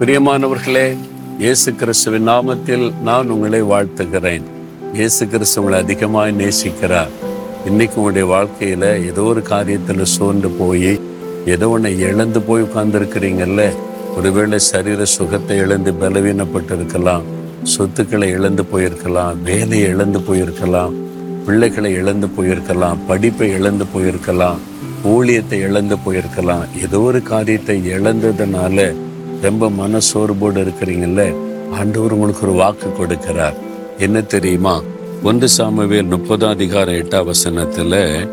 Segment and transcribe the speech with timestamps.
[0.00, 0.84] பிரியமானவர்களே
[1.38, 4.44] இயேசு கிறிஸ்துவின் நாமத்தில் நான் உங்களை வாழ்த்துகிறேன்.
[4.92, 7.10] இயேசு கிறிஸ்து உங்களை அதிகமாக நேசிக்கிறார்.
[7.66, 10.92] இன்னைக்கு உங்களுடைய வாழ்க்கையில ஏதோ ஒரு காரியத்துல சோர்ந்து போய்
[11.46, 13.66] ஏதோ ஒன்று இழந்து போய் உட்கார்ந்துருக்கிறீங்கல்ல
[14.16, 17.26] ஒருவேளை சரீர சுகத்தை இழந்து பலவீனப்பட்டு இருக்கலாம்
[17.62, 20.96] சொத்துக்களை இழந்து போயிருக்கலாம் வேலையை இழந்து போயிருக்கலாம்
[21.46, 24.60] பிள்ளைகளை இழந்து போயிருக்கலாம் படிப்பை இழந்து போயிருக்கலாம்
[25.04, 28.90] ஊழியத்தை இழந்து போயிருக்கலாம் ஏதோ ஒரு காரியத்தை இழந்ததுனால
[29.42, 31.34] ரொம்ப மனசோர்வோடு இருக்கிறீங்கல்ல?
[31.72, 33.54] ஆண்டவர் உங்களுக்கு ஒரு வாக்கு கொடுக்கிறார்.
[33.98, 34.82] என்ன தெரியுமா?
[35.22, 38.28] ஒன்று சாமுவேல் முப்பதாம் அதிகார எட்டாம் வசனத்தில்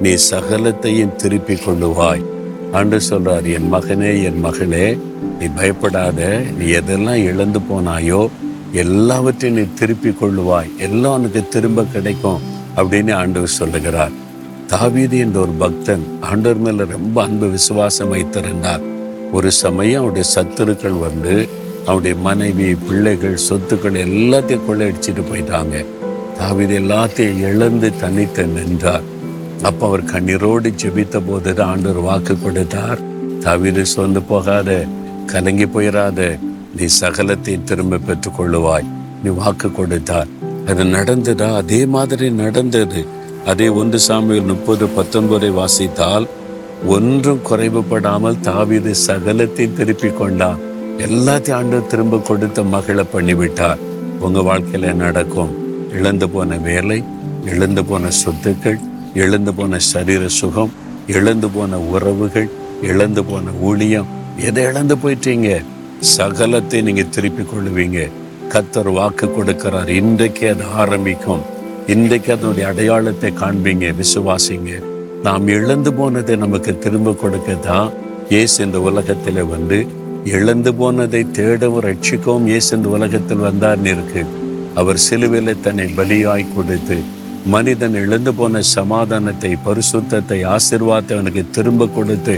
[0.00, 2.24] நீ சகலத்தையும் திருப்பி கொள்ளுவாய்.
[2.72, 4.98] ஆண்டு சொல்றார் என் மகனே என் மகளே
[5.38, 6.42] நீ பயப்படாத.
[6.58, 8.28] நீ எதெல்லாம் இழந்து போனாயோ
[8.72, 10.76] எல்லாவற்றையும் நீ திருப்பி கொள்ளுவாய்.
[10.78, 12.40] எல்லாம் உனக்கு திரும்ப கிடைக்கும்
[12.76, 14.10] அப்படின்னு ஆண்டவர் சொல்லுகிறார்.
[14.66, 18.98] தாவீது என்ற ஒரு பக்தன் ஆண்டவர் மேல ரொம்ப அன்பு விசுவாசம் வைத்திருந்தார்.
[19.32, 21.48] ஒரு சமயம் அவருடைய சத்துருக்கள் வந்து
[21.84, 25.84] அவருடைய மனைவி பிள்ளைகள் சொத்துக்கள் எல்லாத்தையும் கொள்ளையடிச்சிட்டு போயிட்டாங்க.
[26.38, 29.02] தாவீது எல்லாத்தையும் இழந்து தனித்து நின்றார்.
[29.62, 32.98] அப்போ அவர் கண்ணீரோடு ஜெபித்த போது ஆண்டவர் வாக்கு கொடுத்தார்.
[33.38, 34.86] தாவீது சொந்து போகாத
[35.26, 36.38] கலங்கி போயிடாத
[36.76, 38.86] நீ சகலத்தை திரும்ப பெற்றுக் கொள்ளுவாய்
[39.24, 40.26] நீ வாக்கு கொடுத்தார்.
[40.66, 41.54] அது நடந்ததா?
[41.54, 43.06] அதே மாதிரி நடந்தது.
[43.46, 46.28] அதே ஒன்று சாமியில் முப்பது பத்தொன்பதை வாசித்தால்
[46.86, 50.60] ஒன்றும் குறைவுபடாமல் தாவீது சகலத்தை திருப்பி கொண்டார்
[50.98, 53.78] எல்லாத்தையும் ஆண்டு திரும்ப கொடுத்த மகளை பண்ணிவிட்டார்.
[54.20, 55.52] உங்க வாழ்க்கையில நடக்கும்.
[55.92, 57.04] இழந்து போன வேலை
[57.44, 58.78] இழந்து போன சொத்துக்கள்
[59.14, 60.72] இழந்து போன சரீர சுகம்
[61.06, 62.48] இழந்து போன உறவுகள்
[62.82, 65.62] இழந்து போன ஊழியம் எதை இழந்து போயிட்டீங்க?
[66.00, 68.08] சகலத்தை நீங்க திருப்பி கொள்ளுவீங்க.
[68.48, 69.88] கத்தர் வாக்கு கொடுக்கிறார்.
[69.88, 71.42] இன்றைக்கு அது ஆரம்பிக்கும்.
[71.86, 74.82] இன்றைக்கு அதனுடைய அடையாளத்தை காண்பீங்க விசுவாசிங்க.
[75.24, 77.90] நாம் இழந்து போனதை நமக்கு திரும்ப கொடுக்க தான்
[78.28, 79.86] ஏசு இந்த உலகத்தில் வந்து
[80.24, 84.22] இழந்து போனதை தேடவும் ரட்சிக்கவும் ஏசு இந்த உலகத்தில் வந்தார்னு இருக்கு
[84.74, 86.96] அவர் சிலுவையில் தன்னை பலியாய் கொடுத்து
[87.46, 92.34] மனிதன் இழந்து போன சமாதானத்தை பரிசுத்தத்தை ஆசிர்வாதத்தை அவனுக்கு திரும்ப கொடுத்து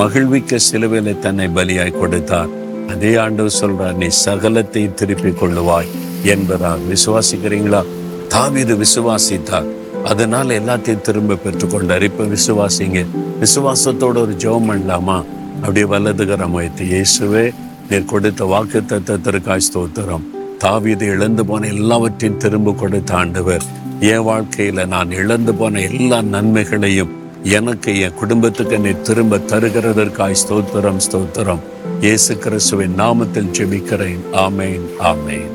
[0.00, 2.50] மகிழ்விக்க சிலுவையில் தன்னை பலியாய் கொடுத்தார்.
[2.88, 5.92] அதே ஆண்டவர் சொல்றார் நீ சகலத்தை திருப்பிக் கொள்ளுவாய்
[6.24, 6.82] என்பதால்.
[6.92, 7.84] விசுவாசிக்கிறீங்களா?
[8.28, 9.70] தாவிது விசுவாசித்தார்.
[10.10, 12.04] அதனால் எல்லாத்தையும் திரும்ப பெற்றுக்கொண்டார்.
[12.08, 13.00] இப்போ விசுவாசிங்க
[13.42, 15.18] விசுவாசத்தோட ஒரு ஜெபம் பண்ணலாமா?
[15.60, 17.44] அப்படியே வலதுகரம் வைத்து இயேசுவே
[17.90, 20.26] நீர் கொடுத்த வாக்கு தத்தத்திற்காய் ஸ்தோத்திரம்.
[20.64, 23.64] தாவீது இழந்து போன எல்லாவற்றையும் திரும்ப கொடுத்த ஆண்டவர்.
[24.12, 27.12] என் வாழ்க்கையில் நான் இழந்து போன எல்லா நன்மைகளையும்
[27.58, 31.64] எனக்கு என் குடும்பத்துக்கு நீ திரும்ப தருகிறதற்காய் ஸ்தோத்திரம் ஸ்தோத்திரம்.
[32.06, 34.22] இயேசு கிறிஸ்துவின் நாமத்தில் ஜெபிக்கிறேன்.
[34.46, 35.50] ஆமேன் ஆமேன்.